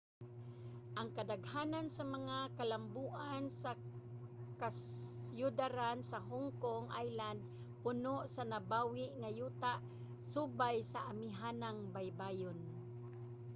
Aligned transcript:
ang 0.99 1.09
kadaghanan 1.17 1.87
sa 1.97 2.03
mga 2.15 2.37
kalamboan 2.57 3.43
sa 3.61 3.71
kasyudaran 4.61 5.99
sa 6.11 6.19
hong 6.29 6.49
kong 6.63 6.85
island 7.05 7.39
puno 7.83 8.15
sa 8.35 8.43
nabawi 8.51 9.05
nga 9.19 9.29
yuta 9.39 9.73
subay 10.31 10.77
sa 10.91 10.99
amihanang 11.11 11.79
baybayon 11.95 12.57